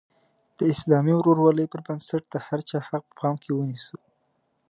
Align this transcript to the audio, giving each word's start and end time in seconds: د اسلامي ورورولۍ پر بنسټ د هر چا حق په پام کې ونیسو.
د 0.57 0.59
اسلامي 0.73 1.13
ورورولۍ 1.17 1.65
پر 1.71 1.81
بنسټ 1.87 2.23
د 2.29 2.35
هر 2.47 2.59
چا 2.69 2.77
حق 2.87 3.03
په 3.09 3.15
پام 3.19 3.35
کې 3.43 3.51
ونیسو. 3.53 3.97